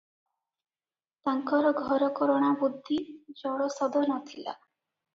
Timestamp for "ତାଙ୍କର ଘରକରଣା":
1.29-2.51